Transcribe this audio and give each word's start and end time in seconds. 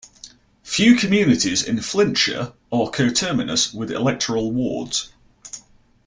Few 0.63 0.95
communities 0.95 1.61
in 1.61 1.79
Flintshire 1.79 2.53
are 2.71 2.89
coterminous 2.89 3.71
with 3.71 3.91
electoral 3.91 4.51
wards. 4.51 5.13